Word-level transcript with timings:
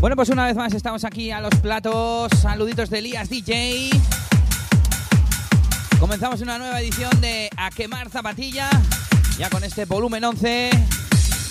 Bueno, 0.00 0.16
pues 0.16 0.30
una 0.30 0.46
vez 0.46 0.56
más 0.56 0.72
estamos 0.72 1.04
aquí 1.04 1.30
a 1.30 1.42
los 1.42 1.54
platos. 1.56 2.32
Saluditos 2.40 2.88
de 2.88 3.00
Elías 3.00 3.28
DJ. 3.28 3.90
Comenzamos 5.98 6.40
una 6.40 6.56
nueva 6.56 6.80
edición 6.80 7.20
de 7.20 7.50
A 7.54 7.68
Quemar 7.68 8.08
Zapatilla. 8.08 8.70
Ya 9.38 9.50
con 9.50 9.62
este 9.62 9.84
volumen 9.84 10.24
11. 10.24 10.70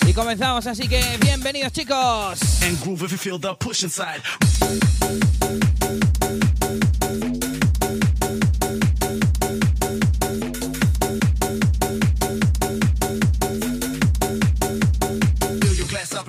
Y 0.04 0.12
comenzamos, 0.12 0.66
así 0.66 0.88
que 0.88 1.00
bienvenidos 1.20 1.72
chicos. 1.72 2.40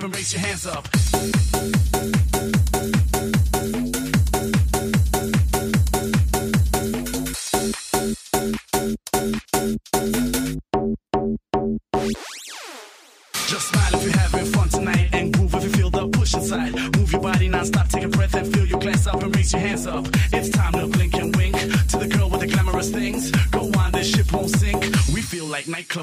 Raise 0.08 0.32
your 0.32 0.40
hands 0.40 0.66
up. 0.66 0.91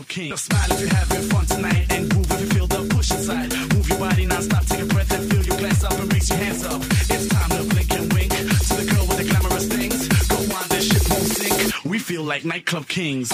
Kings. 0.09 0.31
Just 0.31 0.45
smile 0.45 0.71
if 0.71 0.81
you're 0.81 0.89
having 0.89 1.29
fun 1.29 1.45
tonight 1.45 1.85
and 1.91 2.09
groove 2.09 2.31
if 2.31 2.41
you 2.41 2.47
feel 2.47 2.67
the 2.67 2.83
push 2.93 3.11
inside. 3.11 3.53
Move 3.73 3.87
your 3.87 3.99
body 3.99 4.25
non-stop, 4.25 4.65
take 4.65 4.81
a 4.81 4.85
breath 4.85 5.11
and 5.13 5.29
fill 5.31 5.43
your 5.43 5.57
glass 5.57 5.83
up 5.83 5.93
and 5.93 6.11
raise 6.11 6.29
your 6.29 6.39
hands 6.39 6.65
up. 6.65 6.81
It's 6.81 7.27
time 7.27 7.49
to 7.51 7.63
blink 7.69 7.93
and 7.93 8.11
wink 8.13 8.31
to 8.31 8.75
the 8.75 8.85
girl 8.91 9.05
with 9.07 9.17
the 9.17 9.25
glamorous 9.29 9.67
things. 9.67 10.07
Go 10.27 10.37
on, 10.57 10.67
this 10.69 10.87
ship 10.89 11.09
won't 11.09 11.23
sink. 11.23 11.85
We 11.85 11.99
feel 11.99 12.23
like 12.23 12.43
nightclub 12.43 12.87
kings. 12.87 13.29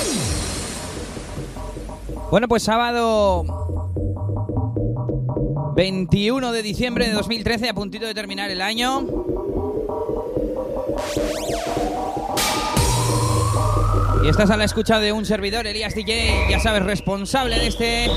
Bueno, 2.30 2.48
pues 2.48 2.64
sábado 2.64 3.46
21 5.76 6.52
de 6.52 6.62
diciembre 6.62 7.08
de 7.08 7.14
2013, 7.14 7.70
a 7.70 7.74
puntito 7.74 8.06
de 8.06 8.14
terminar 8.14 8.52
el 8.52 8.62
año. 8.62 9.35
Y 14.26 14.28
estás 14.28 14.50
a 14.50 14.58
la 14.58 14.64
escucha 14.64 15.00
de 15.00 15.12
un 15.12 15.24
servidor, 15.24 15.68
Elías 15.68 15.94
DJ, 15.94 16.48
ya 16.50 16.60
sabes, 16.60 16.82
responsable 16.82 17.60
de 17.60 17.68
este. 17.68 18.10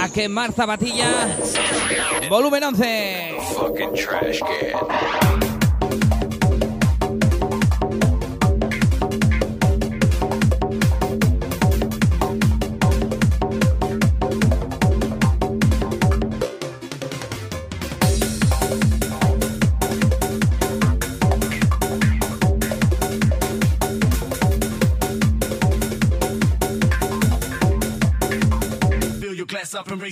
A 0.00 0.08
quemar 0.12 0.52
zapatilla. 0.52 1.36
Volumen 2.28 2.62
11. 2.62 3.34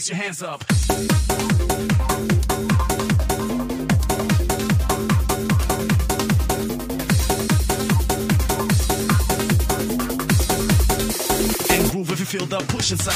Your 0.07 0.17
hands 0.17 0.43
up. 0.43 0.65
And 11.71 11.91
groove 11.91 12.13
if 12.13 12.21
you 12.21 12.27
feel 12.27 12.47
the 12.47 12.59
push 12.69 12.93
inside. 12.93 13.15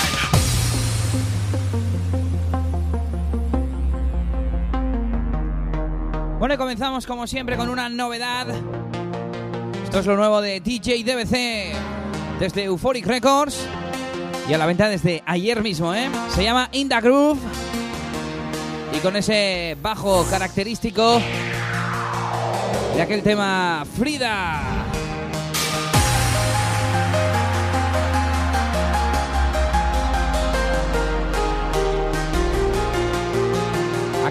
Bueno, 6.41 6.57
comenzamos 6.59 7.07
como 7.07 7.29
siempre 7.29 7.57
con 7.57 7.69
una 7.69 7.89
novedad. 7.89 8.49
Esto 9.85 10.01
es 10.01 10.07
lo 10.07 10.17
nuevo 10.17 10.41
de 10.41 10.61
DJ 10.61 11.05
DBC 11.05 12.41
desde 12.41 12.65
Euphoric 12.65 13.07
Records 13.07 13.69
y 14.49 14.53
a 14.53 14.59
la 14.59 14.67
venta 14.67 14.89
desde 14.89 15.23
ayer 15.27 15.63
mismo, 15.63 15.95
¿eh? 15.95 16.09
Se 16.35 16.43
llama 16.43 16.69
In 16.73 16.89
the 16.89 17.01
Groove 17.01 17.39
y 18.95 18.99
con 18.99 19.17
ese 19.17 19.77
bajo 19.81 20.25
característico 20.29 21.21
de 22.95 23.03
aquel 23.03 23.23
tema 23.23 23.85
Frida. 23.97 24.72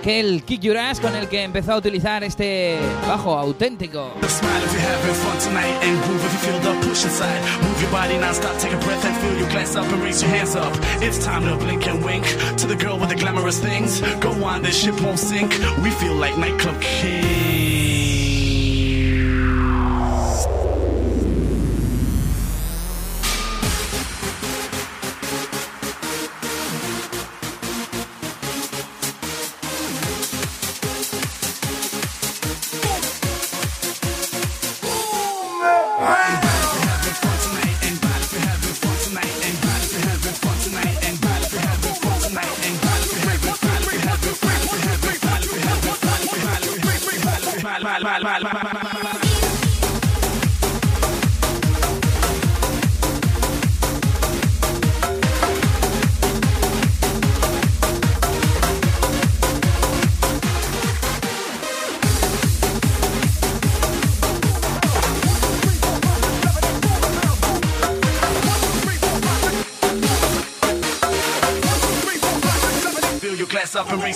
Aquel 0.01 0.41
Kick 0.43 0.61
Your 0.61 0.79
Ass 0.79 0.99
con 0.99 1.15
el 1.15 1.27
que 1.29 1.43
empezó 1.43 1.73
a 1.73 1.77
utilizar 1.77 2.23
este 2.23 2.79
bajo 3.07 3.37
auténtico. 3.37 4.15
Smile 4.27 4.65
if 4.65 4.73
you're 4.73 4.81
having 4.81 5.13
fun 5.13 5.37
tonight 5.37 5.77
and 5.83 6.01
groove 6.05 6.25
if 6.25 6.33
you 6.33 6.39
feel 6.39 6.61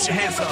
your 0.06 0.14
hands 0.14 0.38
up. 0.38 0.46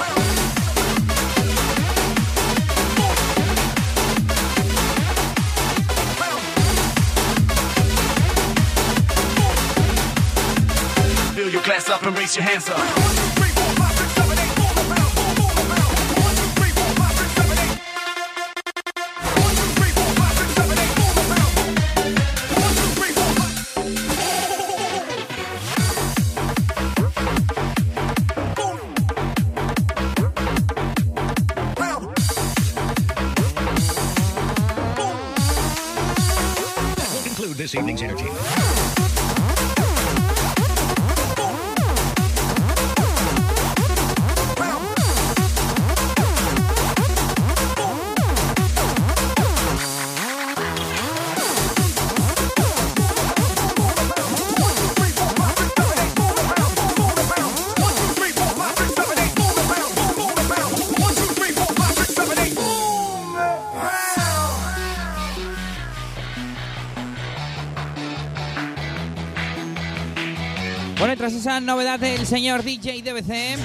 Fill 11.35 11.49
your 11.49 11.63
glass 11.63 11.89
up 11.89 12.03
and 12.03 12.17
raise 12.17 12.35
your 12.35 12.43
hands 12.43 12.69
up. 12.69 13.34
Evening's 37.75 38.01
entertainment. 38.01 38.64
Novedad 71.65 71.99
del 71.99 72.27
señor 72.27 72.63
DJ 72.63 73.01
DBC, 73.01 73.57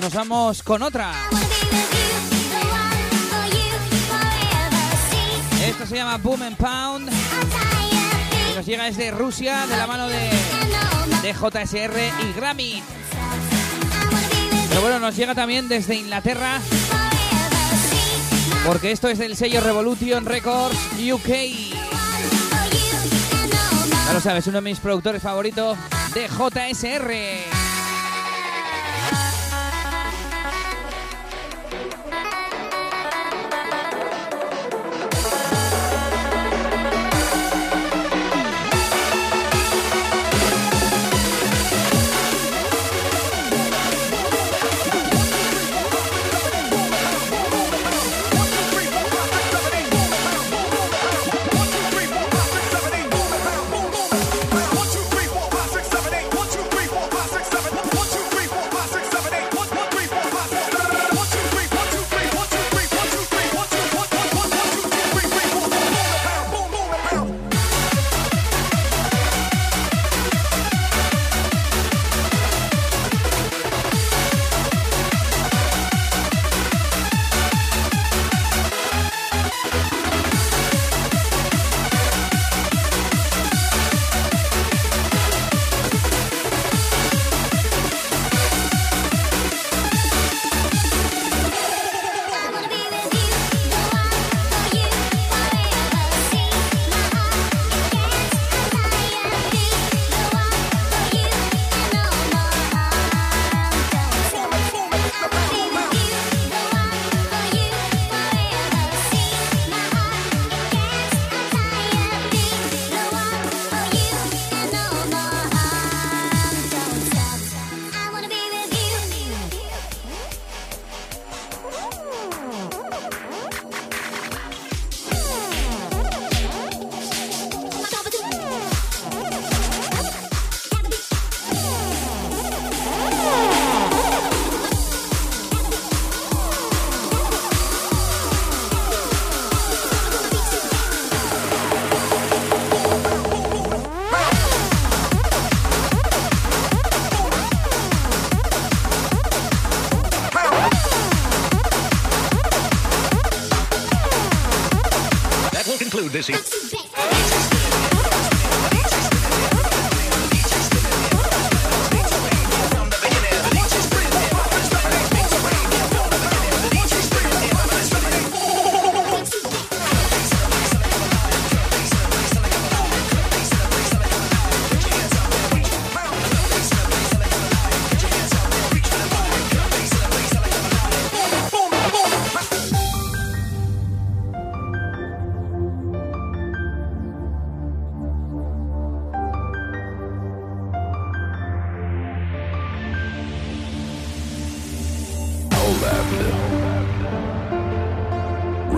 nos 0.00 0.12
vamos 0.12 0.62
con 0.62 0.82
otra. 0.82 1.12
Esto 5.66 5.86
se 5.86 5.96
llama 5.96 6.18
Boom 6.18 6.42
and 6.42 6.56
Pound 6.56 7.10
nos 8.60 8.66
llega 8.66 8.84
desde 8.84 9.10
Rusia 9.10 9.66
de 9.66 9.74
la 9.74 9.86
mano 9.86 10.06
de, 10.06 10.28
de 11.22 11.32
JSR 11.32 11.98
y 12.28 12.32
Grammy. 12.34 12.82
Pero 14.68 14.82
bueno, 14.82 14.98
nos 14.98 15.16
llega 15.16 15.34
también 15.34 15.66
desde 15.66 15.94
Inglaterra 15.94 16.60
porque 18.66 18.92
esto 18.92 19.08
es 19.08 19.18
del 19.18 19.34
sello 19.34 19.62
Revolution 19.62 20.26
Records 20.26 20.76
UK. 21.10 21.28
Ya 24.06 24.12
lo 24.12 24.20
sabes, 24.20 24.46
uno 24.46 24.56
de 24.56 24.68
mis 24.68 24.78
productores 24.78 25.22
favoritos 25.22 25.78
de 26.12 26.28
JSR. 26.28 27.59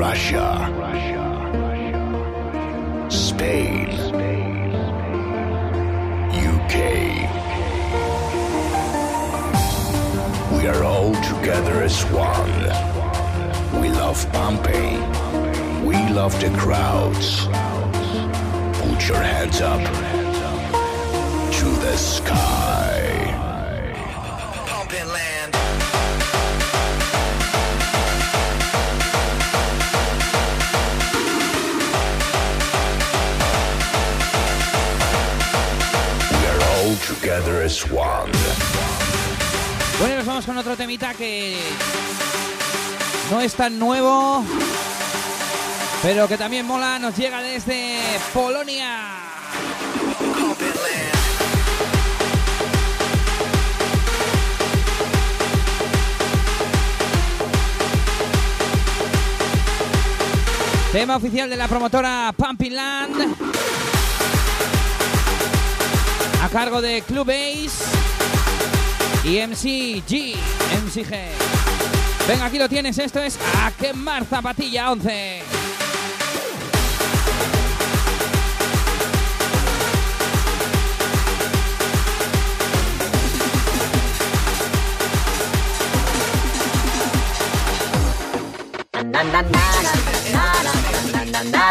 Russia, 0.03 0.69
Russia, 0.77 1.27
Russia, 1.69 3.07
Spain, 3.09 3.89
UK. 6.51 6.75
We 10.57 10.67
are 10.67 10.83
all 10.83 11.15
together 11.31 11.85
as 11.85 12.03
one. 12.11 12.63
We 13.81 13.91
love 13.91 14.21
Pompeii. 14.33 14.99
We 15.87 15.95
love 16.11 16.35
the 16.41 16.51
crowds. 16.59 17.47
Put 18.83 19.07
your 19.07 19.23
hands 19.23 19.61
up 19.61 19.83
to 21.59 21.69
the 21.87 21.97
sky. 21.97 22.82
Together 37.23 37.63
as 37.63 37.85
one. 37.85 38.33
Bueno, 40.01 40.17
nos 40.17 40.27
vamos 40.27 40.45
con 40.45 40.59
otro 40.59 40.77
temita 40.77 41.15
que 41.15 41.57
no 43.31 43.41
es 43.41 43.55
tan 43.55 43.79
nuevo, 43.79 44.45
pero 46.03 46.27
que 46.27 46.37
también 46.37 46.67
mola, 46.67 46.99
nos 46.99 47.17
llega 47.17 47.41
desde 47.41 48.01
Polonia. 48.35 49.19
Tema 60.91 61.17
oficial 61.17 61.49
de 61.49 61.57
la 61.57 61.69
promotora 61.69 62.35
Pumping 62.37 62.75
Land. 62.75 63.42
Cargo 66.53 66.83
de 66.83 67.01
Club 67.03 67.31
Ace 67.31 67.83
y 69.25 69.39
MCG, 69.41 70.37
MCG. 70.85 72.29
Venga, 72.29 72.45
aquí 72.45 72.59
lo 72.59 72.69
tienes, 72.69 72.99
esto 72.99 73.21
es 73.21 73.39
A 73.59 73.71
quemar 73.71 74.27
zapatilla 74.27 74.93
11. 74.93 75.43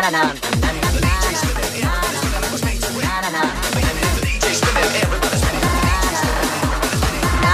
Everybody's 0.04 0.61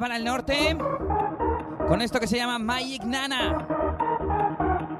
para 0.00 0.16
el 0.16 0.24
norte 0.24 0.76
con 1.88 2.02
esto 2.02 2.20
que 2.20 2.26
se 2.26 2.36
llama 2.36 2.58
Magic 2.58 3.02
Nana. 3.04 3.66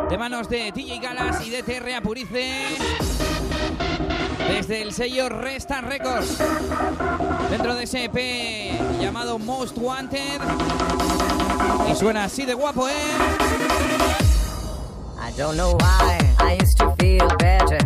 De 0.09 0.17
manos 0.17 0.49
de 0.49 0.73
TJ 0.73 1.01
Galas 1.01 1.47
y 1.47 1.51
de 1.51 1.63
TR 1.63 1.95
Apurice. 1.95 2.53
Desde 4.49 4.83
el 4.83 4.93
sello 4.93 5.29
Resta 5.29 5.81
Records. 5.83 6.39
Dentro 7.51 7.75
de 7.75 7.85
ese 7.85 8.05
EP 8.05 9.01
llamado 9.01 9.39
Most 9.39 9.77
Wanted. 9.79 10.41
Y 11.91 11.95
suena 11.95 12.25
así 12.25 12.45
de 12.45 12.55
guapo, 12.55 12.89
¿eh? 12.89 12.93
I 15.21 15.33
don't 15.37 15.57
know 15.57 15.77
why 15.77 16.19
I 16.39 16.57
used 16.61 16.79
to 16.79 16.95
feel 16.99 17.29
better 17.39 17.79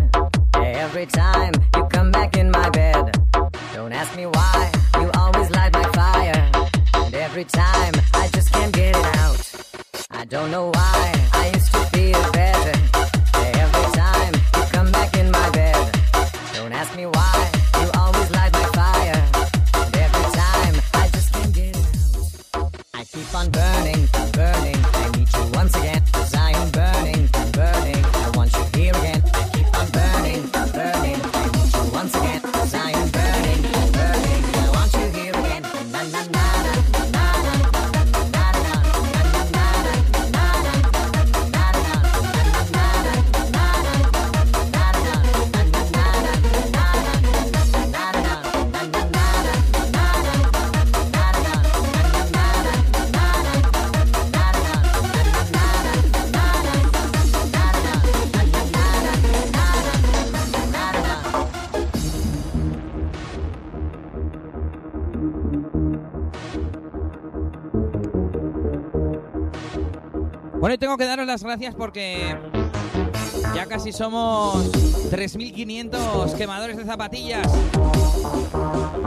every 0.55 1.07
time 1.07 1.53
you 1.75 1.85
come 1.91 2.11
back 2.11 2.37
in 2.37 2.51
my 2.51 2.71
bed. 2.71 3.11
Don't 3.75 3.93
ask 3.93 4.15
me 4.17 4.27
why 4.27 4.82
every 7.33 7.45
time 7.45 7.95
I 8.13 8.29
just 8.29 8.53
can't 8.53 8.75
get 8.75 8.95
it 8.95 9.17
out. 9.17 9.53
I 10.11 10.27
don't 10.27 10.51
know 10.51 10.71
why 10.71 11.22
tengo 70.83 70.97
que 70.97 71.05
daros 71.05 71.29
las 71.29 71.45
gracias 71.45 71.77
porque 71.77 72.37
ya 73.55 73.67
casi 73.67 73.93
somos 73.93 74.69
3.500 75.13 76.35
quemadores 76.35 76.77
de 76.77 76.85
zapatillas. 76.85 77.47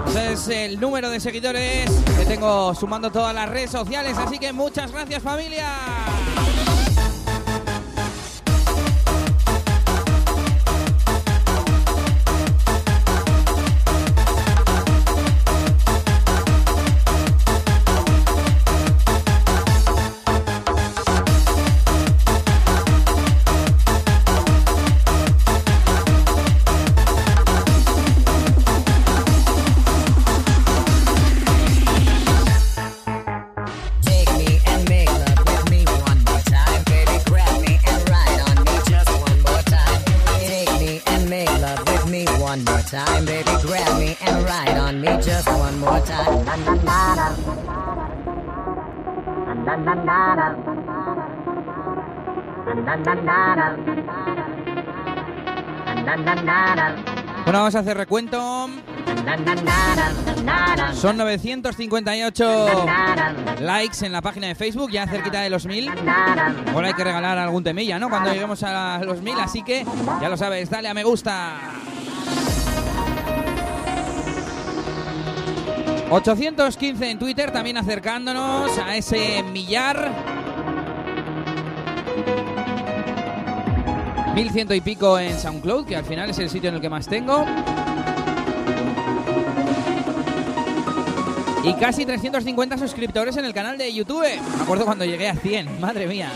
Ese 0.08 0.32
es 0.32 0.48
el 0.48 0.80
número 0.80 1.10
de 1.10 1.20
seguidores 1.20 1.92
que 2.18 2.26
tengo 2.26 2.74
sumando 2.76 3.12
todas 3.12 3.36
las 3.36 3.50
redes 3.50 3.72
sociales, 3.72 4.18
así 4.18 4.40
que 4.40 4.54
muchas 4.54 4.94
gracias 4.94 5.22
familia. 5.22 5.68
Vamos 57.56 57.74
a 57.74 57.80
hacer 57.80 57.96
recuento. 57.96 58.38
Son 60.94 61.16
958 61.16 62.86
likes 63.62 64.06
en 64.06 64.12
la 64.12 64.22
página 64.22 64.48
de 64.48 64.56
Facebook, 64.56 64.92
ya 64.92 65.08
cerquita 65.08 65.40
de 65.40 65.50
los 65.50 65.66
1000. 65.66 65.90
Ahora 66.74 66.88
hay 66.90 66.94
que 66.94 67.04
regalar 67.06 67.38
algún 67.38 67.64
temilla, 67.64 67.98
¿no? 67.98 68.10
Cuando 68.10 68.34
lleguemos 68.34 68.62
a 68.64 69.00
los 69.06 69.22
1000, 69.22 69.40
así 69.40 69.64
que 69.64 69.86
ya 70.22 70.28
lo 70.28 70.36
sabes, 70.36 70.70
dale 70.70 70.90
a 70.90 70.94
me 70.94 71.06
gusta. 71.06 71.54
815 76.10 77.10
en 77.10 77.20
Twitter, 77.20 77.52
también 77.52 77.78
acercándonos 77.78 78.78
a 78.80 78.98
ese 78.98 79.42
millar. 79.44 80.12
1100 84.36 84.74
y 84.74 84.82
pico 84.82 85.18
en 85.18 85.40
SoundCloud, 85.40 85.86
que 85.86 85.96
al 85.96 86.04
final 86.04 86.30
es 86.30 86.38
el 86.40 86.50
sitio 86.50 86.68
en 86.68 86.76
el 86.76 86.82
que 86.82 86.90
más 86.90 87.08
tengo. 87.08 87.46
Y 91.64 91.74
casi 91.76 92.06
350 92.06 92.78
suscriptores 92.78 93.38
en 93.38 93.46
el 93.46 93.54
canal 93.54 93.78
de 93.78 93.94
YouTube. 93.94 94.26
Me 94.58 94.64
acuerdo 94.64 94.84
cuando 94.84 95.06
llegué 95.06 95.30
a 95.30 95.36
100, 95.36 95.80
madre 95.80 96.06
mía. 96.06 96.30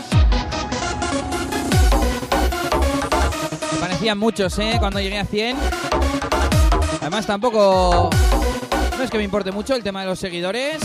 Me 3.72 3.78
parecían 3.78 4.18
muchos, 4.18 4.58
¿eh? 4.58 4.76
Cuando 4.78 4.98
llegué 4.98 5.18
a 5.18 5.26
100. 5.26 5.58
Además 7.02 7.26
tampoco... 7.26 8.08
No 8.96 9.04
es 9.04 9.10
que 9.10 9.18
me 9.18 9.24
importe 9.24 9.52
mucho 9.52 9.74
el 9.74 9.82
tema 9.82 10.00
de 10.00 10.06
los 10.06 10.18
seguidores, 10.18 10.78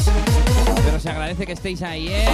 pero 0.86 1.00
se 1.00 1.10
agradece 1.10 1.46
que 1.46 1.54
estéis 1.54 1.82
ahí, 1.82 2.10
¿eh? 2.10 2.28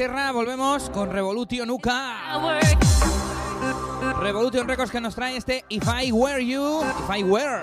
Inglaterra, 0.00 0.32
volvemos 0.32 0.88
con 0.88 1.10
Revolution 1.10 1.68
UK. 1.68 1.88
Revolution 4.18 4.66
Records 4.66 4.90
que 4.90 4.98
nos 4.98 5.14
trae 5.14 5.36
este 5.36 5.66
If 5.68 5.84
I 5.86 6.10
Were 6.10 6.42
You, 6.42 6.80
If 6.80 7.18
I 7.18 7.22
Were. 7.22 7.60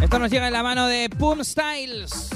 Esto 0.00 0.18
nos 0.20 0.30
llega 0.30 0.46
en 0.46 0.52
la 0.52 0.62
mano 0.62 0.86
de 0.86 1.10
Pum 1.10 1.42
Styles. 1.42 2.30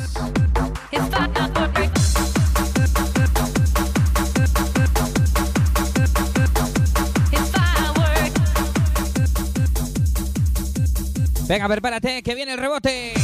Venga, 11.46 11.68
prepárate, 11.68 12.22
que 12.22 12.34
viene 12.34 12.52
el 12.54 12.58
rebote. 12.58 13.14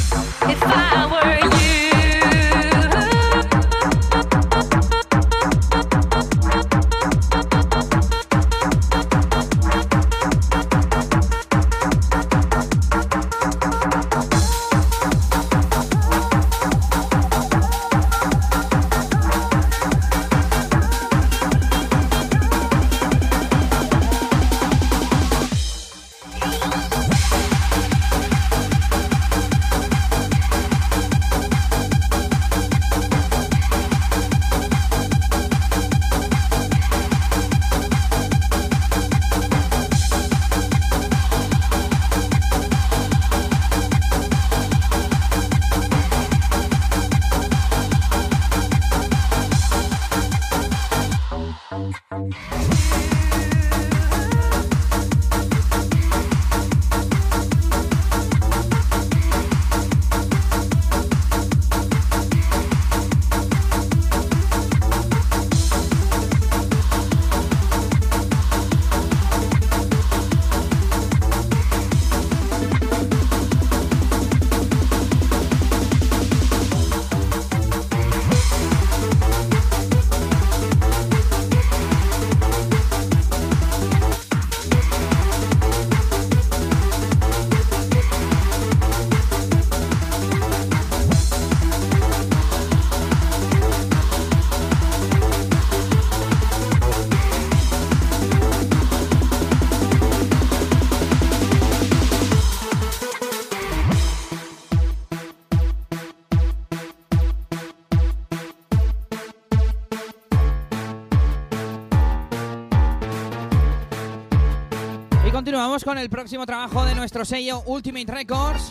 Con 115.84 115.96
el 115.98 116.10
próximo 116.10 116.46
trabajo 116.46 116.84
de 116.84 116.94
nuestro 116.94 117.24
sello 117.24 117.62
Ultimate 117.64 118.12
Records, 118.12 118.68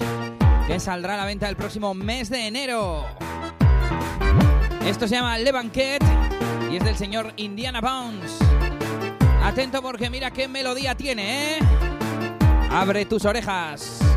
que 0.67 0.79
saldrá 0.79 1.15
a 1.15 1.17
la 1.17 1.25
venta 1.25 1.49
el 1.49 1.55
próximo 1.55 1.93
mes 1.93 2.29
de 2.29 2.47
enero. 2.47 3.03
Esto 4.85 5.07
se 5.07 5.15
llama 5.15 5.37
Le 5.37 5.51
Banquet 5.51 6.01
y 6.71 6.77
es 6.77 6.83
del 6.83 6.95
señor 6.95 7.33
Indiana 7.37 7.81
Bounce. 7.81 8.43
Atento 9.43 9.81
porque 9.81 10.09
mira 10.09 10.31
qué 10.31 10.47
melodía 10.47 10.95
tiene, 10.95 11.57
¿eh? 11.57 11.59
Abre 12.71 13.05
tus 13.05 13.25
orejas. 13.25 14.08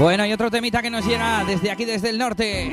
Bueno, 0.00 0.24
y 0.24 0.32
otro 0.32 0.50
temita 0.50 0.80
que 0.80 0.88
nos 0.88 1.04
llega 1.04 1.44
desde 1.44 1.70
aquí, 1.70 1.84
desde 1.84 2.08
el 2.08 2.16
norte. 2.16 2.72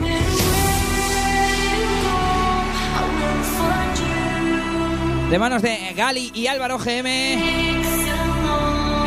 De 5.29 5.37
manos 5.37 5.61
de 5.61 5.93
Gali 5.93 6.31
y 6.33 6.47
Álvaro 6.47 6.77
GM. 6.79 7.37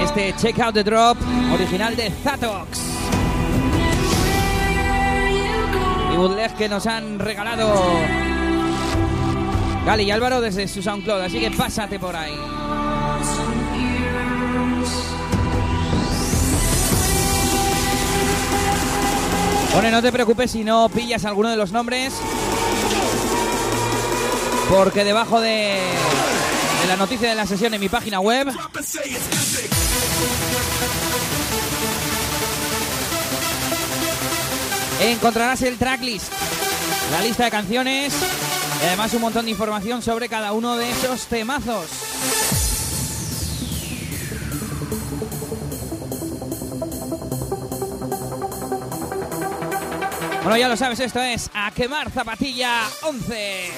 Este 0.03 0.35
Check 0.37 0.59
Out 0.59 0.75
the 0.75 0.85
Drop, 0.85 1.17
original 1.55 1.97
de 1.97 2.11
Zatox. 2.11 2.79
Y 6.13 6.17
bootleg 6.19 6.55
que 6.57 6.69
nos 6.69 6.87
han 6.87 7.19
regalado 7.19 7.73
Gali 9.87 10.03
y 10.03 10.11
Álvaro 10.11 10.43
desde 10.43 10.69
su 10.69 10.83
SoundCloud. 10.83 11.23
Así 11.23 11.41
que 11.41 11.51
pásate 11.53 11.99
por 11.99 12.15
ahí. 12.15 12.60
Bueno, 19.73 19.91
no 19.91 20.03
te 20.03 20.13
preocupes 20.13 20.51
si 20.51 20.65
no 20.65 20.89
pillas 20.89 21.25
alguno 21.25 21.49
de 21.49 21.57
los 21.57 21.73
nombres. 21.73 22.13
Porque 24.69 25.05
debajo 25.05 25.41
de, 25.41 25.81
de 26.83 26.89
la 26.89 26.97
noticia 26.97 27.29
de 27.29 27.35
la 27.35 27.47
sesión 27.47 27.75
en 27.75 27.81
mi 27.81 27.89
página 27.89 28.21
web 28.21 28.49
encontrarás 35.01 35.63
el 35.63 35.79
tracklist, 35.79 36.33
la 37.11 37.23
lista 37.23 37.45
de 37.45 37.51
canciones 37.51 38.15
y 38.83 38.87
además 38.87 39.15
un 39.15 39.23
montón 39.23 39.45
de 39.47 39.51
información 39.51 40.03
sobre 40.03 40.29
cada 40.29 40.53
uno 40.53 40.77
de 40.77 40.91
esos 40.91 41.27
temazos. 41.27 42.10
Bueno, 50.51 50.63
ya 50.63 50.69
lo 50.69 50.77
sabes, 50.77 50.99
esto 50.99 51.23
es 51.23 51.49
A 51.55 51.71
Quemar 51.71 52.11
Zapatilla 52.11 52.83
11. 53.03 53.71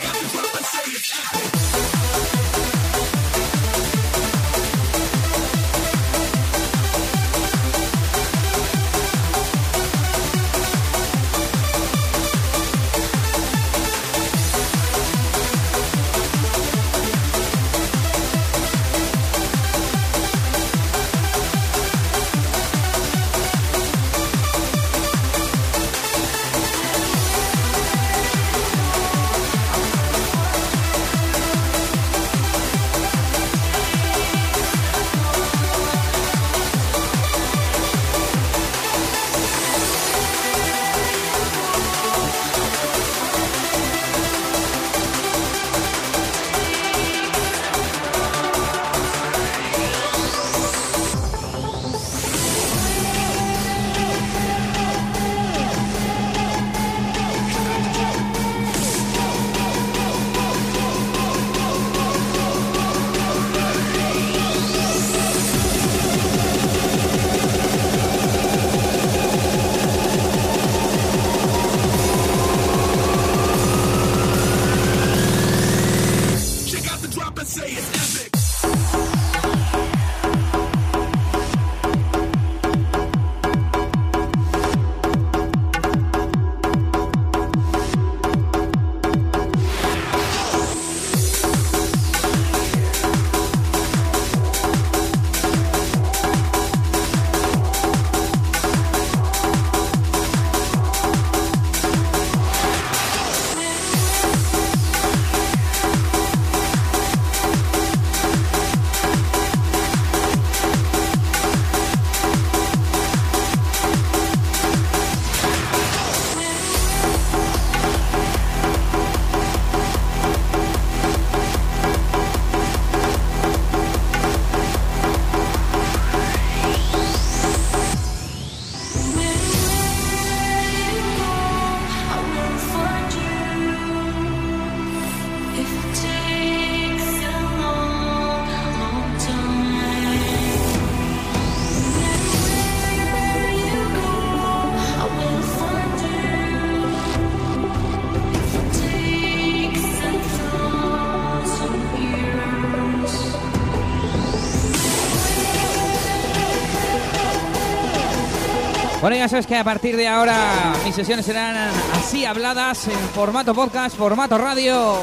Bueno, 159.13 159.27
ya 159.27 159.29
sabes 159.29 159.47
que 159.47 159.57
a 159.57 159.63
partir 159.63 159.95
de 159.95 160.09
ahora 160.09 160.73
mis 160.87 160.95
sesiones 160.95 161.27
serán 161.27 161.55
así 161.93 162.25
habladas 162.25 162.89
en 162.89 162.99
formato 163.11 163.55
podcast, 163.55 163.95
formato 163.95 164.39
radio. 164.39 165.03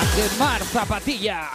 A 0.00 0.16
quemar 0.16 0.64
zapatilla. 0.64 1.50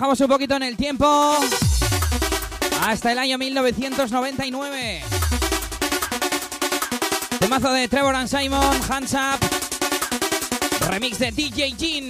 Viajamos 0.00 0.20
un 0.22 0.28
poquito 0.28 0.56
en 0.56 0.62
el 0.62 0.78
tiempo 0.78 1.06
hasta 2.86 3.12
el 3.12 3.18
año 3.18 3.36
1999. 3.36 5.02
Temazo 7.38 7.70
de 7.70 7.86
Trevor 7.86 8.14
and 8.14 8.26
Simon, 8.26 8.80
Hands 8.88 9.12
Up, 9.12 10.88
remix 10.88 11.18
de 11.18 11.30
DJ 11.32 11.74
Jean. 11.76 12.09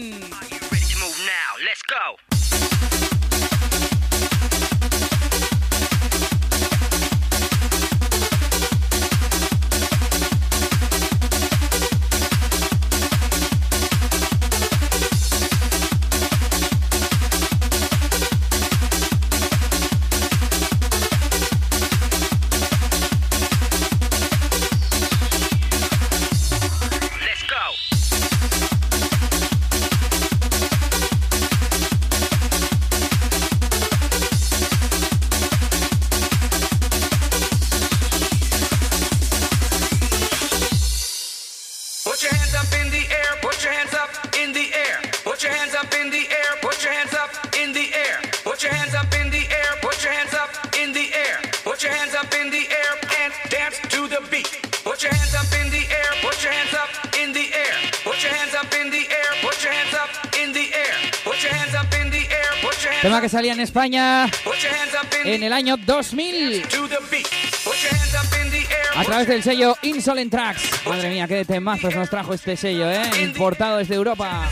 España 63.70 64.28
en 65.24 65.44
el 65.44 65.52
año 65.52 65.76
2000 65.76 66.62
to 66.62 66.88
the 66.88 66.96
beat. 67.09 67.24
Put 67.64 67.76
your 67.80 67.94
hands 67.94 68.14
up 68.14 68.26
in 68.44 68.50
the 68.50 68.59
air. 68.59 68.80
a 68.96 69.04
través 69.04 69.28
del 69.28 69.44
sello 69.44 69.76
Insolent 69.83 70.28
Tracks. 70.28 70.85
Madre 70.85 71.09
mía, 71.09 71.28
qué 71.28 71.44
temazos 71.44 71.94
nos 71.94 72.11
trajo 72.11 72.35
este 72.35 72.56
sello, 72.56 72.90
¿eh? 72.90 73.02
Importado 73.22 73.76
desde 73.76 73.94
Europa. 73.94 74.50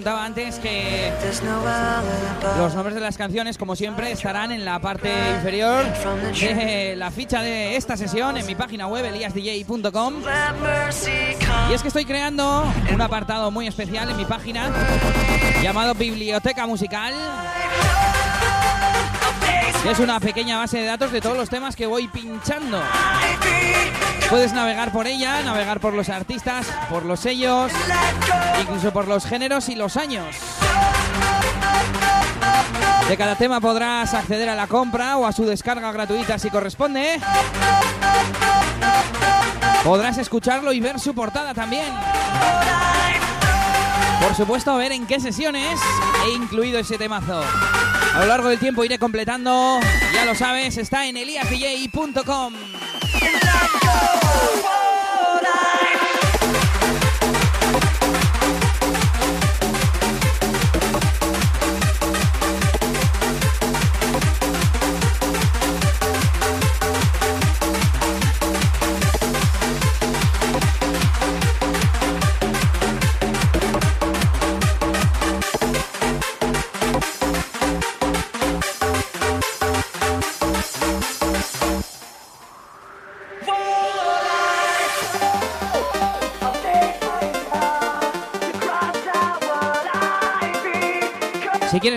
Contaba 0.00 0.24
antes 0.24 0.58
que 0.60 1.12
los 2.56 2.74
nombres 2.74 2.94
de 2.94 3.02
las 3.02 3.18
canciones, 3.18 3.58
como 3.58 3.76
siempre, 3.76 4.10
estarán 4.10 4.50
en 4.50 4.64
la 4.64 4.78
parte 4.78 5.12
inferior 5.36 5.84
de 6.40 6.96
la 6.96 7.10
ficha 7.10 7.42
de 7.42 7.76
esta 7.76 7.98
sesión 7.98 8.38
en 8.38 8.46
mi 8.46 8.54
página 8.54 8.86
web 8.86 9.04
eliasdj.com. 9.04 10.14
Y 11.68 11.74
es 11.74 11.82
que 11.82 11.88
estoy 11.88 12.06
creando 12.06 12.64
un 12.90 13.00
apartado 13.02 13.50
muy 13.50 13.66
especial 13.66 14.08
en 14.08 14.16
mi 14.16 14.24
página 14.24 14.70
llamado 15.62 15.92
Biblioteca 15.92 16.66
Musical. 16.66 17.12
es 19.86 19.98
una 19.98 20.18
pequeña 20.18 20.56
base 20.56 20.78
de 20.78 20.86
datos 20.86 21.12
de 21.12 21.20
todos 21.20 21.36
los 21.36 21.50
temas 21.50 21.76
que 21.76 21.84
voy 21.84 22.08
pinchando. 22.08 22.80
Puedes 24.30 24.52
navegar 24.52 24.92
por 24.92 25.08
ella, 25.08 25.42
navegar 25.42 25.80
por 25.80 25.92
los 25.92 26.08
artistas, 26.08 26.64
por 26.88 27.04
los 27.04 27.18
sellos, 27.18 27.72
incluso 28.60 28.92
por 28.92 29.08
los 29.08 29.26
géneros 29.26 29.68
y 29.68 29.74
los 29.74 29.96
años. 29.96 30.36
De 33.08 33.16
cada 33.16 33.34
tema 33.34 33.60
podrás 33.60 34.14
acceder 34.14 34.48
a 34.48 34.54
la 34.54 34.68
compra 34.68 35.16
o 35.16 35.26
a 35.26 35.32
su 35.32 35.44
descarga 35.44 35.90
gratuita 35.90 36.38
si 36.38 36.48
corresponde. 36.48 37.18
Podrás 39.82 40.16
escucharlo 40.18 40.72
y 40.72 40.78
ver 40.78 41.00
su 41.00 41.12
portada 41.12 41.52
también. 41.52 41.92
Por 44.22 44.36
supuesto, 44.36 44.76
ver 44.76 44.92
en 44.92 45.06
qué 45.06 45.18
sesiones 45.18 45.80
he 46.24 46.34
incluido 46.34 46.78
ese 46.78 46.98
temazo. 46.98 47.42
A 48.14 48.20
lo 48.20 48.26
largo 48.26 48.48
del 48.48 48.60
tiempo 48.60 48.84
iré 48.84 48.96
completando, 48.96 49.80
ya 50.14 50.24
lo 50.24 50.36
sabes, 50.36 50.76
está 50.76 51.06
en 51.06 51.16
eliasdj.com. 51.16 52.79
Si 53.20 53.26
quieres 53.26 53.50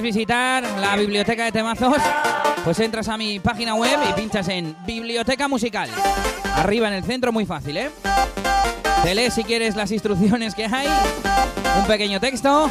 visitar 0.04 0.64
la 0.82 0.98
biblioteca 0.98 1.46
de 1.46 1.52
temazos, 1.54 1.96
pues 2.66 2.78
entras 2.80 3.08
a 3.08 3.18
mi 3.18 3.40
página 3.40 3.74
web 3.74 3.98
y 4.10 4.14
pinchas 4.14 4.50
en 4.50 4.76
Biblioteca 4.86 5.48
Musical. 5.48 5.90
Arriba 6.58 6.90
en 6.90 6.96
el 6.96 7.04
centro, 7.06 7.32
muy 7.32 7.46
fácil, 7.46 7.78
¿eh? 7.78 7.90
Te 9.02 9.16
lees 9.16 9.34
si 9.34 9.44
quieres 9.46 9.76
las 9.76 9.92
instrucciones 9.92 10.54
que 10.54 10.66
hay, 10.66 10.88
un 11.80 11.88
pequeño 11.88 12.20
texto 12.20 12.70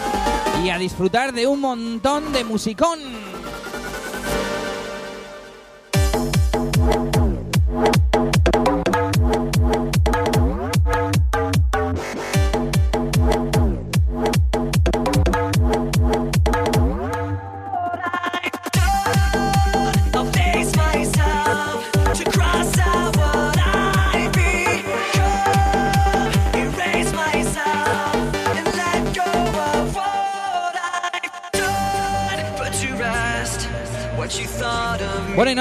y 0.63 0.69
a 0.69 0.79
disfrutar 0.79 1.33
de 1.33 1.47
un 1.47 1.61
montón 1.61 2.33
de 2.33 2.45
musicón. 2.45 3.01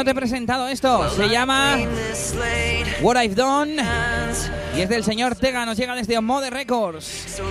No 0.02 0.06
te 0.06 0.12
he 0.12 0.16
presentado 0.16 0.68
esto. 0.68 1.08
Se 1.12 1.30
llama 1.30 1.78
What 3.02 3.22
I've 3.22 3.36
Done 3.36 3.76
y 4.76 4.82
es 4.82 4.90
del 4.90 5.04
señor 5.04 5.36
Tega. 5.36 5.64
Nos 5.64 5.78
llega 5.78 5.94
desde 5.94 6.20
Mode 6.20 6.50
Records. 6.50 7.06
So 7.06 7.44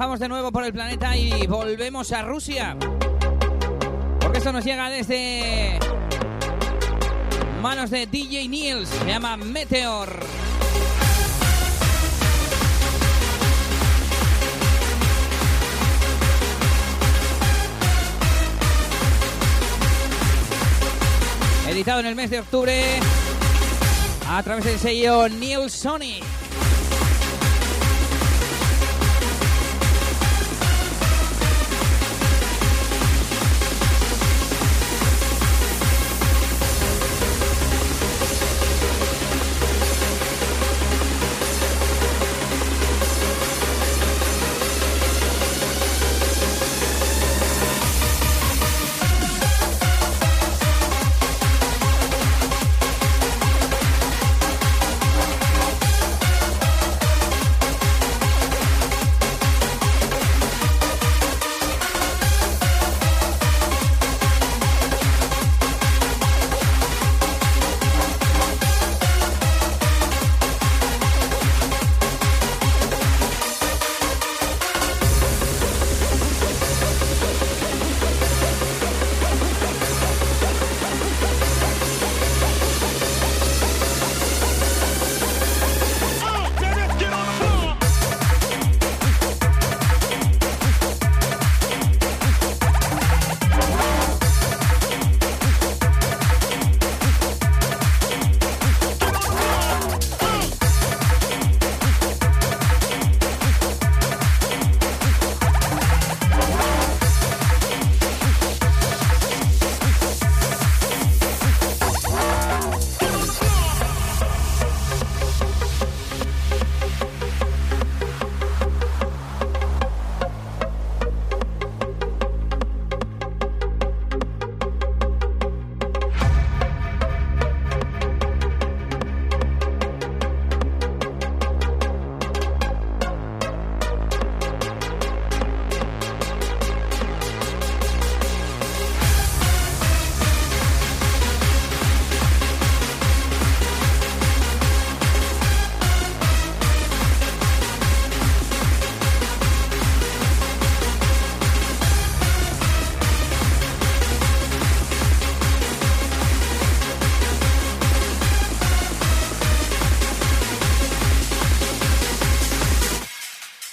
Viajamos 0.00 0.20
de 0.20 0.28
nuevo 0.30 0.50
por 0.50 0.64
el 0.64 0.72
planeta 0.72 1.14
y 1.14 1.46
volvemos 1.46 2.10
a 2.12 2.22
Rusia. 2.22 2.74
Porque 4.18 4.38
esto 4.38 4.50
nos 4.50 4.64
llega 4.64 4.88
desde 4.88 5.78
manos 7.60 7.90
de 7.90 8.06
DJ 8.06 8.48
Niels. 8.48 8.88
Se 8.88 9.04
llama 9.04 9.36
Meteor. 9.36 10.08
Editado 21.68 22.00
en 22.00 22.06
el 22.06 22.16
mes 22.16 22.30
de 22.30 22.40
octubre 22.40 23.00
a 24.30 24.42
través 24.42 24.64
del 24.64 24.78
sello 24.78 25.28
Neil 25.28 25.68
Sonic. 25.68 26.29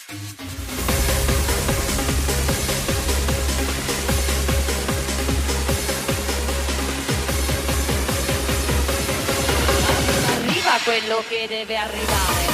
Arriva 0.09 0.21
quello 10.85 11.21
che 11.27 11.45
deve 11.49 11.75
arrivare. 11.75 12.46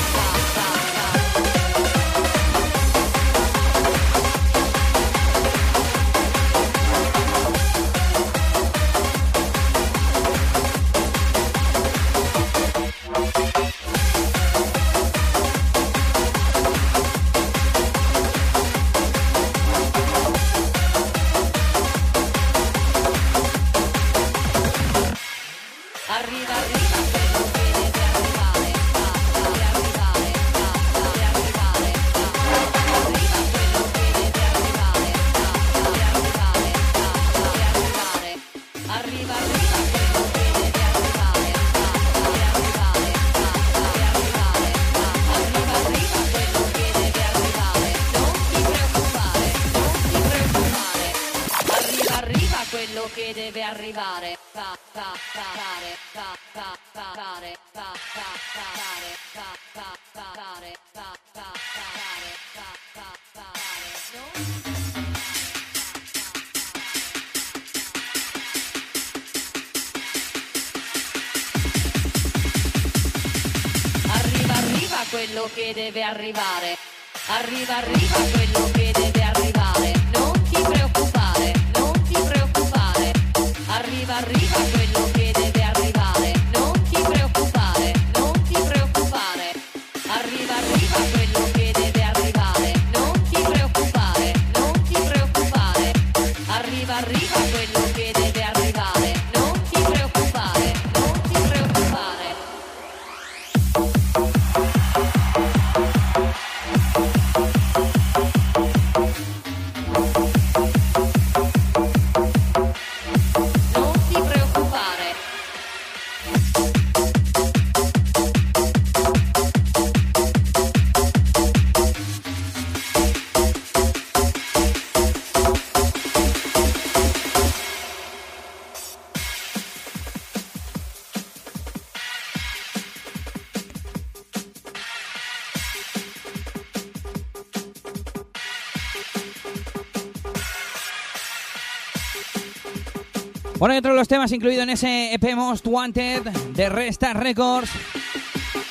Bueno, 143.64 143.76
dentro 143.76 143.93
de 143.93 143.97
los 143.97 144.09
temas 144.09 144.30
incluidos 144.34 144.64
en 144.64 144.72
ese 144.72 145.14
EP 145.14 145.36
Most 145.38 145.66
Wanted 145.66 146.24
de 146.24 146.68
Resta 146.68 147.14
Records, 147.14 147.72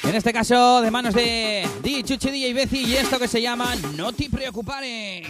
en 0.03 0.14
este 0.14 0.34
caso 0.34 0.82
de 0.82 0.90
manos 0.90 1.14
de 1.14 1.66
DJ 1.82 2.03
Chuchi, 2.03 2.30
DJ 2.30 2.53
Beci 2.53 2.84
y 2.84 2.97
esto 2.97 3.18
que 3.18 3.26
se 3.26 3.40
llama 3.40 3.74
No 3.97 4.12
te 4.12 4.28
preocupares. 4.28 5.28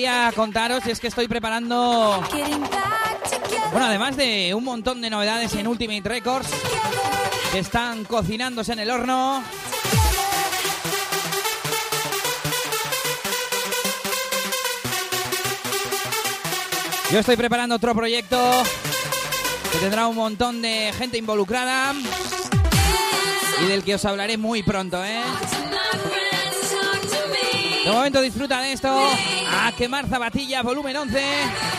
quería 0.00 0.32
contaros 0.34 0.86
es 0.86 0.98
que 0.98 1.08
estoy 1.08 1.28
preparando. 1.28 2.24
Bueno, 3.70 3.86
además 3.86 4.16
de 4.16 4.54
un 4.54 4.64
montón 4.64 5.02
de 5.02 5.10
novedades 5.10 5.54
en 5.56 5.68
Ultimate 5.68 6.08
Records 6.08 6.48
que 7.52 7.58
están 7.58 8.06
cocinándose 8.06 8.72
en 8.72 8.78
el 8.78 8.90
horno. 8.90 9.44
Yo 17.12 17.18
estoy 17.18 17.36
preparando 17.36 17.74
otro 17.74 17.94
proyecto 17.94 18.38
que 19.70 19.78
tendrá 19.80 20.06
un 20.06 20.16
montón 20.16 20.62
de 20.62 20.94
gente 20.96 21.18
involucrada 21.18 21.92
y 23.62 23.66
del 23.66 23.84
que 23.84 23.96
os 23.96 24.04
hablaré 24.06 24.38
muy 24.38 24.62
pronto, 24.62 25.04
¿eh? 25.04 25.20
De 27.84 27.92
momento 27.92 28.22
disfruta 28.22 28.62
de 28.62 28.72
esto. 28.72 28.88
A 29.52 29.72
quemar 29.72 30.06
zapatillas, 30.08 30.62
volumen 30.62 30.96
11. 30.96 31.69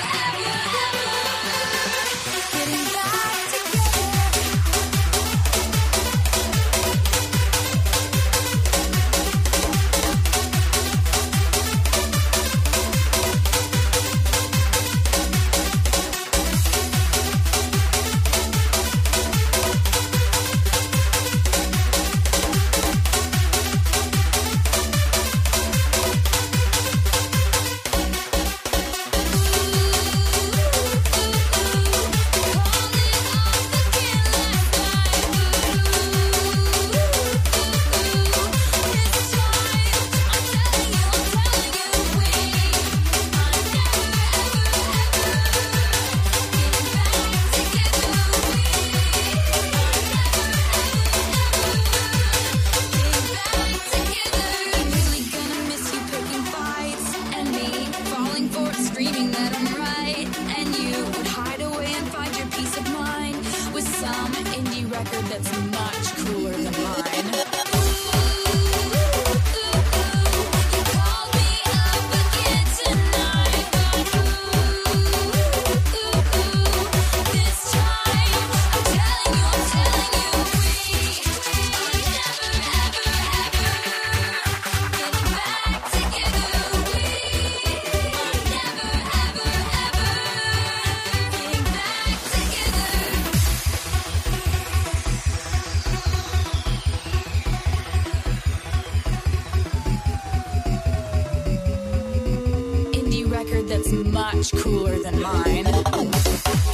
record 103.51 103.67
that's 103.67 103.91
much 103.91 104.51
cooler 104.63 104.97
than 104.99 105.21
mine. 105.21 106.70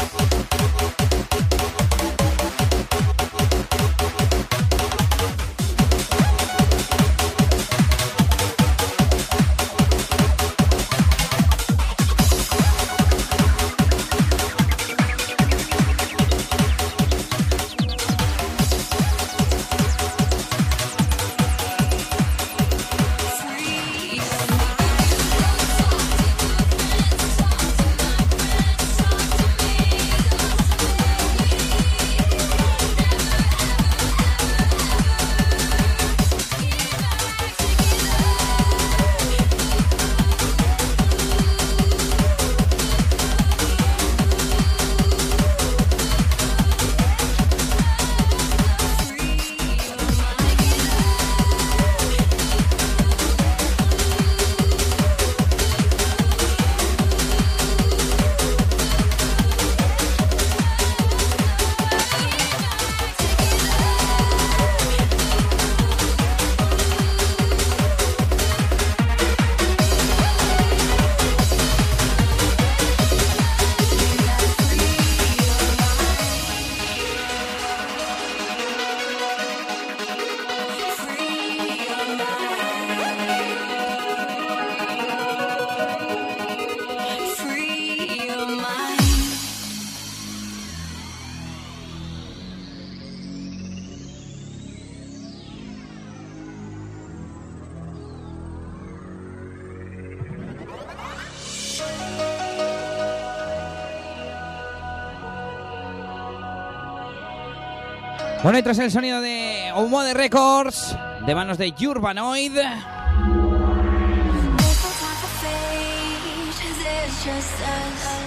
Y 108.58 108.64
tras 108.64 108.80
el 108.80 108.90
sonido 108.90 109.22
de 109.22 109.72
Humo 109.76 110.02
de 110.02 110.16
Records, 110.16 110.98
de 111.28 111.36
manos 111.36 111.60
de 111.60 111.72
Urbanoid, 111.80 112.54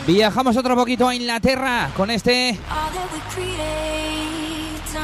viajamos 0.07 0.57
otro 0.57 0.77
poquito 0.77 1.09
a 1.09 1.17
Inglaterra 1.17 1.91
con 1.97 2.13
este. 2.13 2.57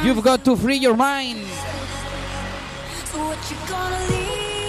You've 0.05 0.21
Got 0.21 0.43
to 0.43 0.55
Free 0.55 0.79
Your 0.79 0.95
Mind, 0.95 1.45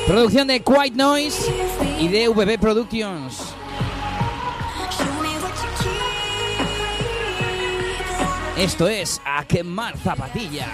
producción 0.09 0.49
de 0.49 0.61
Quiet 0.61 0.95
Noise 0.95 1.55
y 2.01 2.09
de 2.09 2.29
VB 2.29 2.59
Productions. 2.59 3.48
Esto 8.59 8.89
es 8.89 9.21
A 9.25 9.45
Quemar 9.45 9.97
Zapatilla. 9.97 10.67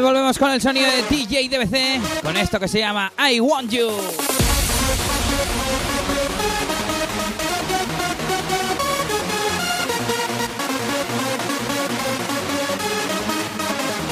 Y 0.00 0.02
volvemos 0.02 0.38
con 0.38 0.50
el 0.50 0.62
sonido 0.62 0.86
de 0.86 1.02
DJ 1.14 1.48
DBC, 1.48 2.22
con 2.22 2.34
esto 2.36 2.58
que 2.58 2.68
se 2.68 2.78
llama 2.78 3.12
I 3.18 3.38
Want 3.38 3.70
You. 3.70 3.90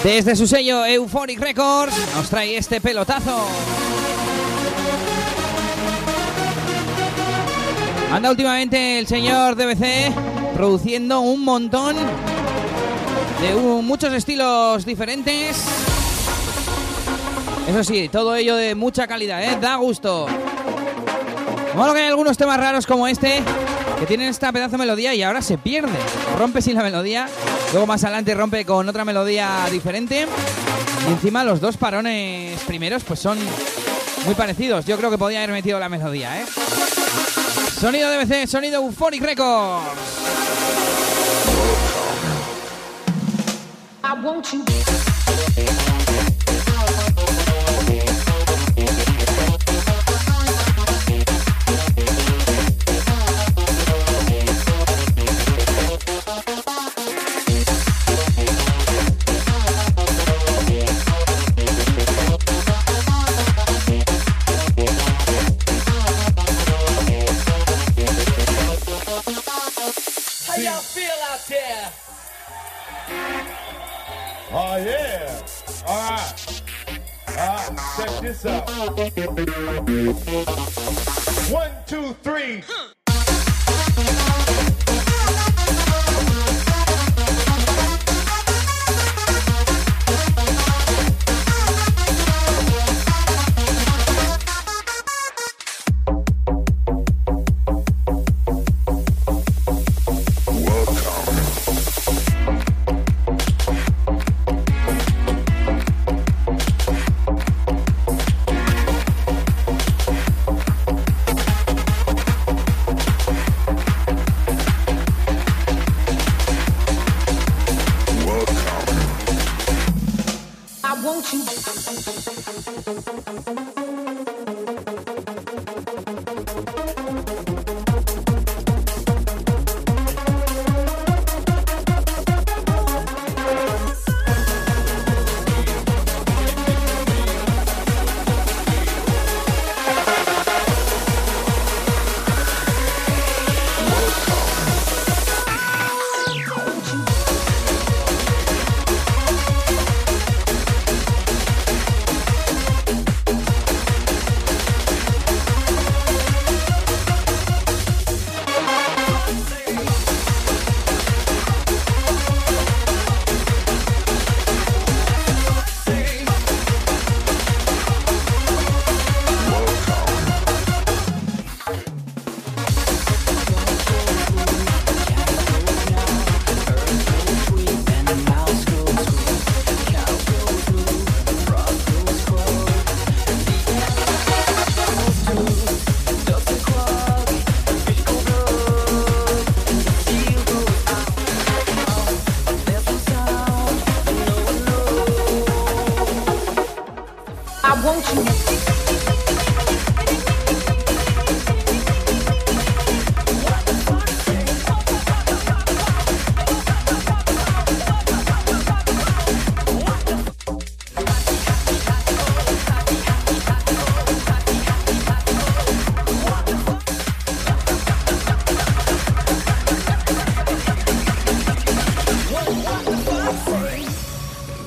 Desde 0.04 0.36
su 0.36 0.46
sello 0.46 0.84
Euphoric 0.84 1.40
Records 1.40 1.94
nos 2.14 2.28
trae 2.28 2.58
este 2.58 2.82
pelotazo. 2.82 3.46
Anda 8.12 8.30
últimamente 8.30 8.98
el 8.98 9.06
señor 9.06 9.56
DBC 9.56 10.12
produciendo 10.54 11.20
un 11.20 11.44
montón 11.44 11.96
de 13.40 13.54
muchos 13.54 14.12
estilos 14.12 14.84
diferentes. 14.84 15.67
Eso 17.68 17.84
sí, 17.84 18.08
todo 18.08 18.34
ello 18.34 18.56
de 18.56 18.74
mucha 18.74 19.06
calidad, 19.06 19.42
¿eh? 19.44 19.58
Da 19.60 19.76
gusto. 19.76 20.26
Bueno, 21.76 21.92
que 21.92 22.00
hay 22.00 22.08
algunos 22.08 22.38
temas 22.38 22.58
raros 22.58 22.86
como 22.86 23.06
este 23.06 23.42
que 24.00 24.06
tienen 24.06 24.28
esta 24.28 24.50
pedazo 24.52 24.72
de 24.72 24.78
melodía 24.78 25.14
y 25.14 25.22
ahora 25.22 25.42
se 25.42 25.58
pierde. 25.58 25.98
Rompe 26.38 26.62
sin 26.62 26.76
la 26.76 26.82
melodía, 26.82 27.28
luego 27.72 27.86
más 27.86 28.02
adelante 28.04 28.34
rompe 28.34 28.64
con 28.64 28.88
otra 28.88 29.04
melodía 29.04 29.66
diferente. 29.70 30.26
Y 31.06 31.12
encima 31.12 31.44
los 31.44 31.60
dos 31.60 31.76
parones 31.76 32.58
primeros 32.62 33.04
pues 33.04 33.20
son 33.20 33.38
muy 34.24 34.34
parecidos. 34.34 34.86
Yo 34.86 34.96
creo 34.96 35.10
que 35.10 35.18
podía 35.18 35.40
haber 35.40 35.52
metido 35.52 35.78
la 35.78 35.90
melodía, 35.90 36.40
¿eh? 36.40 36.46
Sonido 37.78 38.10
DBC, 38.10 38.46
sonido 38.46 38.82
Euphoric 38.82 39.22
Records. 39.22 39.84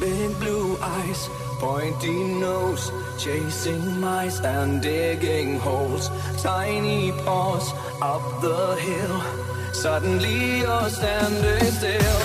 Big 0.02 0.34
blue 0.40 0.80
eyes, 0.82 1.30
pointy 1.60 2.10
nose, 2.42 2.92
chasing 3.20 4.00
mice 4.02 4.42
and 4.44 4.82
digging 4.82 5.60
holes. 5.60 6.10
Tiny 6.42 7.12
paws 7.24 7.72
up 8.02 8.42
the 8.42 8.76
hill. 8.82 9.22
Suddenly 9.72 10.62
you're 10.62 10.90
standing 10.90 11.72
still. 11.72 12.18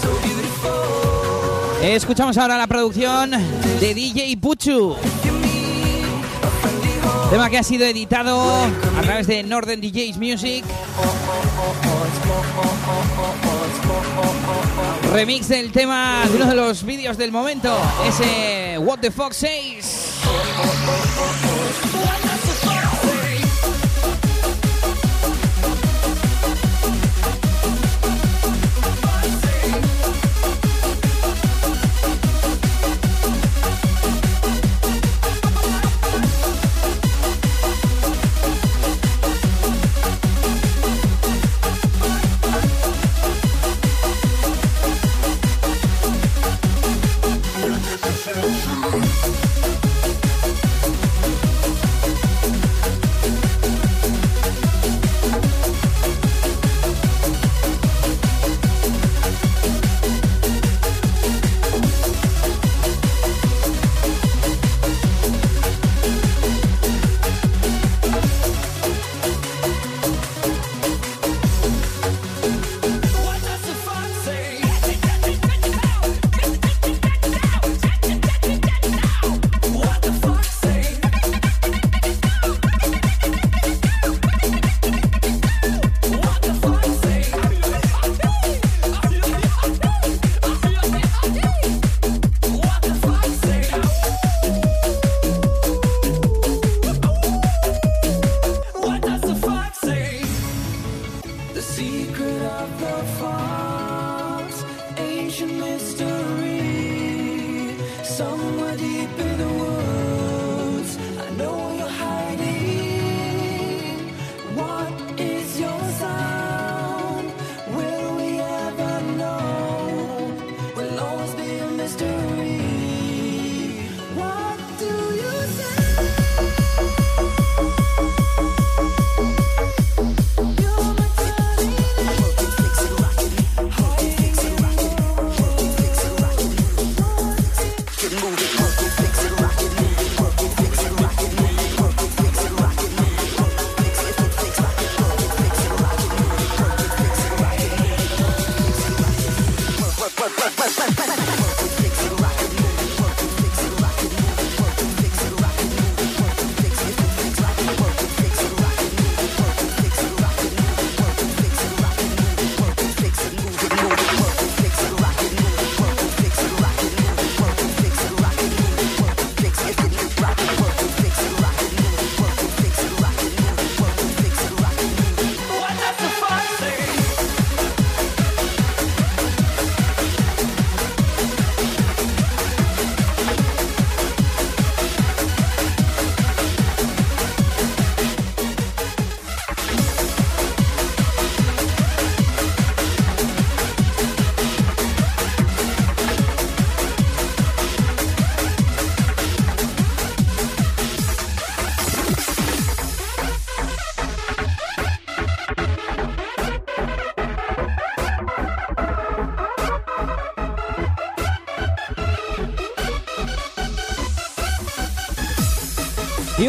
So 0.00 0.10
beautiful. 0.22 1.82
Escuchamos 1.82 2.38
ahora 2.38 2.56
la 2.56 2.66
producción 2.66 3.32
de 3.78 3.94
DJ 3.94 4.38
Puchu. 4.40 4.96
Tema 7.28 7.50
que 7.50 7.58
ha 7.58 7.62
sido 7.62 7.84
editado 7.84 8.40
a 8.40 9.02
través 9.02 9.26
de 9.26 9.42
Northern 9.42 9.82
DJs 9.82 10.16
Music 10.16 10.64
remix 15.14 15.46
del 15.46 15.70
tema 15.70 16.24
de 16.28 16.34
uno 16.34 16.46
de 16.46 16.56
los 16.56 16.82
vídeos 16.82 17.16
del 17.16 17.30
momento, 17.30 17.72
ese 18.04 18.76
What 18.78 18.98
the 18.98 19.12
Fox 19.12 19.36
6. 19.36 20.73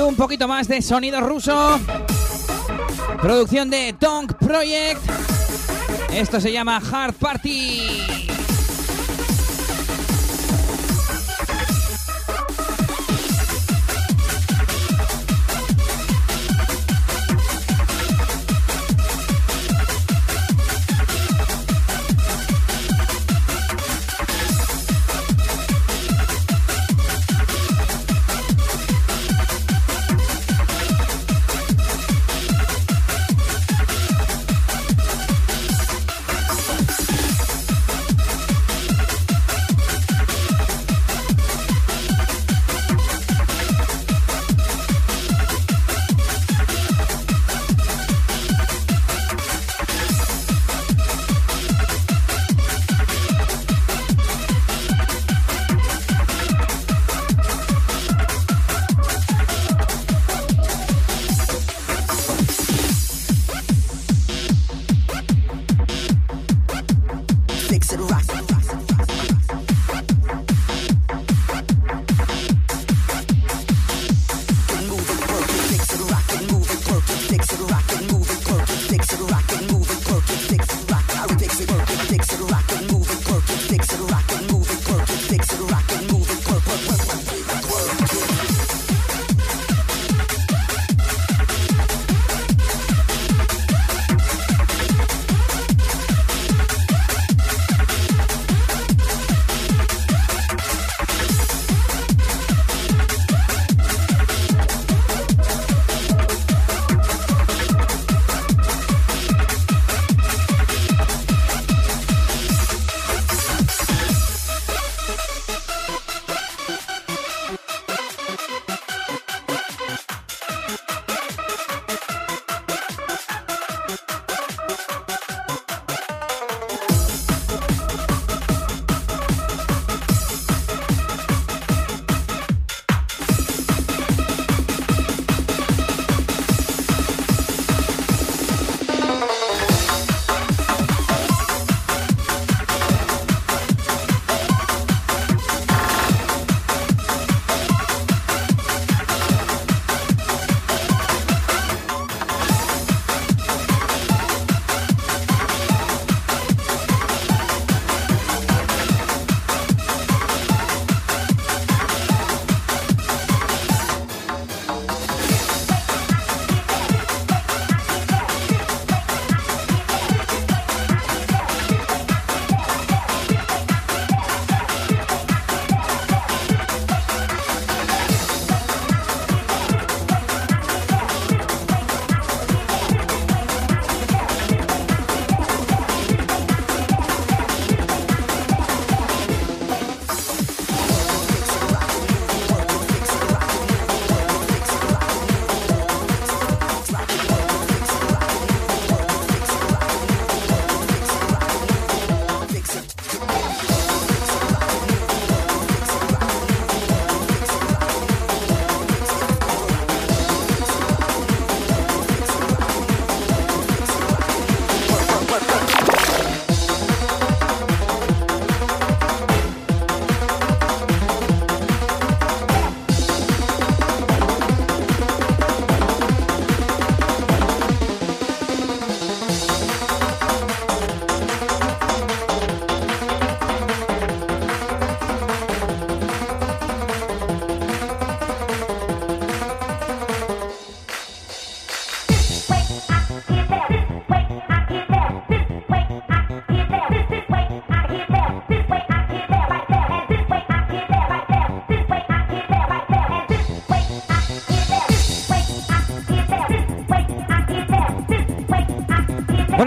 Un 0.05 0.15
poquito 0.15 0.47
más 0.47 0.67
de 0.67 0.83
sonido 0.83 1.19
ruso. 1.19 1.79
Producción 3.21 3.71
de 3.71 3.93
Tonk 3.93 4.33
Project. 4.33 5.01
Esto 6.13 6.39
se 6.39 6.51
llama 6.51 6.79
Hard 6.91 7.13
Party. 7.15 8.24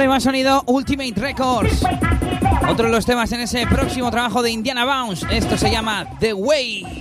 tema 0.09 0.21
sonido 0.21 0.63
Ultimate 0.65 1.13
Records. 1.17 1.83
Otro 2.67 2.87
de 2.87 2.93
los 2.93 3.05
temas 3.05 3.31
en 3.33 3.41
ese 3.41 3.67
próximo 3.67 4.11
trabajo 4.11 4.43
de 4.43 4.51
Indiana 4.51 4.87
Bounce. 4.87 5.27
Esto 5.31 5.59
se 5.59 5.71
llama 5.71 6.07
The 6.19 6.33
Way. 6.33 6.98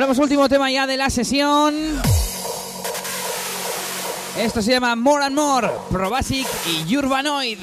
Bueno, 0.00 0.14
pues 0.14 0.18
último 0.18 0.48
tema 0.48 0.70
ya 0.70 0.86
de 0.86 0.96
la 0.96 1.10
sesión. 1.10 1.74
Esto 4.38 4.62
se 4.62 4.70
llama 4.70 4.96
More 4.96 5.26
and 5.26 5.36
More, 5.36 5.70
Probasic 5.90 6.46
y 6.66 6.96
Urbanoid. 6.96 7.58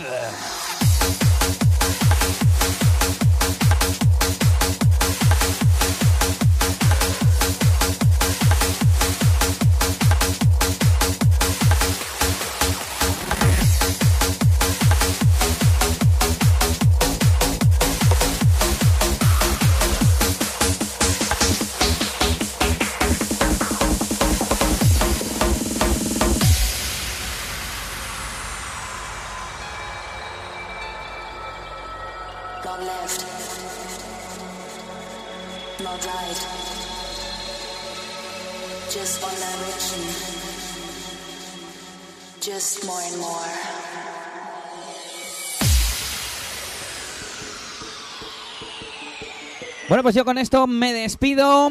Pues 50.07 50.15
yo 50.15 50.23
con 50.23 50.37
esto 50.37 50.67
me 50.67 50.93
despido. 50.93 51.69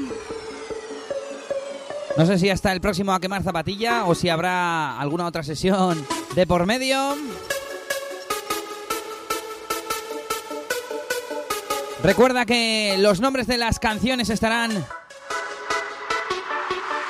No 2.19 2.27
sé 2.27 2.39
si 2.39 2.51
hasta 2.51 2.71
el 2.71 2.83
próximo 2.83 3.15
a 3.15 3.19
quemar 3.19 3.43
zapatilla 3.43 4.05
o 4.05 4.15
si 4.15 4.29
habrá 4.29 5.01
alguna 5.01 5.25
otra 5.25 5.43
sesión 5.43 6.07
de 6.35 6.47
por 6.47 6.67
medio. 6.67 7.17
Recuerda 12.03 12.45
que 12.45 12.97
los 12.99 13.21
nombres 13.21 13.47
de 13.47 13.57
las 13.57 13.79
canciones 13.79 14.29
estarán 14.29 14.85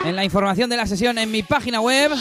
en 0.04 0.14
la 0.14 0.22
información 0.22 0.70
de 0.70 0.76
la 0.76 0.86
sesión 0.86 1.18
en 1.18 1.32
mi 1.32 1.42
página 1.42 1.80
web. 1.80 2.12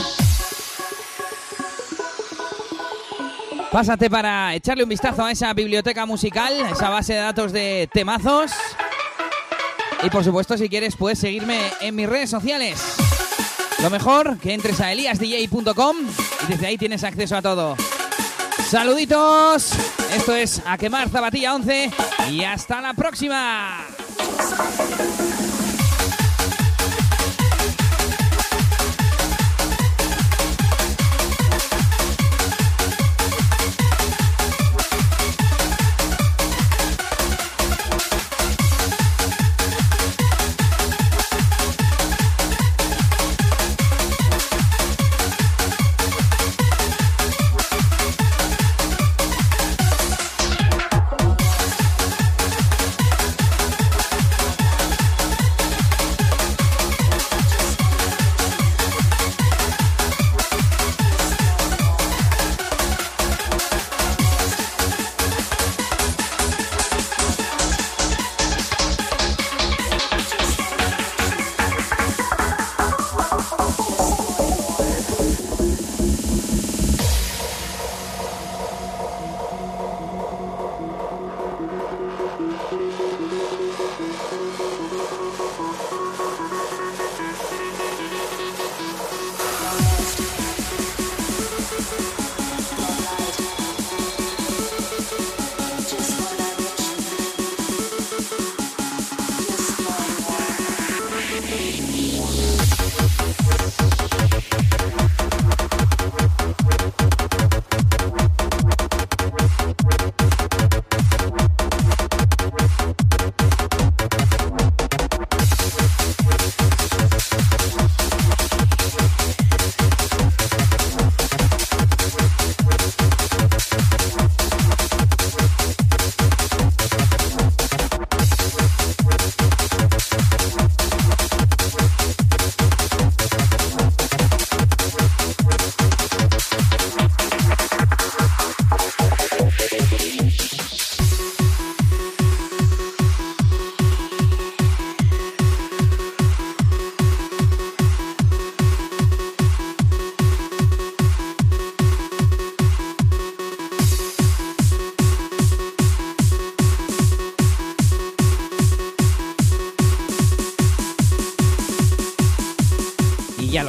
Pásate 3.71 4.09
para 4.09 4.55
echarle 4.55 4.81
un 4.81 4.89
vistazo 4.89 5.23
a 5.23 5.31
esa 5.31 5.53
biblioteca 5.53 6.07
musical, 6.07 6.53
esa 6.71 6.89
base 6.89 7.13
de 7.13 7.19
datos 7.19 7.51
de 7.51 7.87
temazos. 7.93 8.51
Y 10.03 10.09
por 10.09 10.23
supuesto, 10.23 10.57
si 10.57 10.69
quieres, 10.69 10.95
puedes 10.95 11.19
seguirme 11.19 11.59
en 11.81 11.95
mis 11.95 12.07
redes 12.07 12.29
sociales. 12.29 12.79
Lo 13.81 13.89
mejor, 13.89 14.37
que 14.37 14.53
entres 14.53 14.79
a 14.79 14.91
eliasdj.com 14.91 15.97
y 16.43 16.51
desde 16.51 16.67
ahí 16.67 16.77
tienes 16.77 17.03
acceso 17.03 17.35
a 17.35 17.41
todo. 17.41 17.75
Saluditos, 18.69 19.71
esto 20.15 20.35
es 20.35 20.61
A 20.65 20.77
Quemar 20.77 21.09
Zapatilla 21.09 21.53
11 21.55 21.91
y 22.31 22.43
hasta 22.43 22.81
la 22.81 22.93
próxima. 22.93 23.85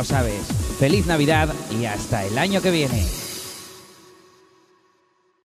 Sabes. 0.06 0.46
Feliz 0.78 1.06
Navidad 1.06 1.52
y 1.78 1.84
hasta 1.86 2.24
el 2.24 2.38
año 2.38 2.62
que 2.62 2.70
viene. 2.70 3.04